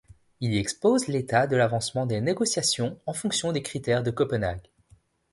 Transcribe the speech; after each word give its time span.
Il 0.39 0.51
y 0.55 0.57
expose 0.57 1.07
l’état 1.09 1.45
de 1.45 1.55
l’avancement 1.55 2.07
des 2.07 2.21
négociations 2.21 2.97
en 3.05 3.13
fonction 3.13 3.51
des 3.51 3.61
critères 3.61 4.01
de 4.01 4.09
Copenhague. 4.09 4.67